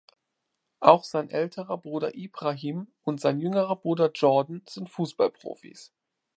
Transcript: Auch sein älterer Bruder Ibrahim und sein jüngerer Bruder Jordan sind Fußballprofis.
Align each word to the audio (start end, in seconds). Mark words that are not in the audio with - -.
Auch 0.79 1.03
sein 1.03 1.29
älterer 1.29 1.77
Bruder 1.77 2.15
Ibrahim 2.15 2.87
und 3.03 3.21
sein 3.21 3.39
jüngerer 3.39 3.75
Bruder 3.75 4.09
Jordan 4.11 4.63
sind 4.67 4.89
Fußballprofis. 4.89 5.93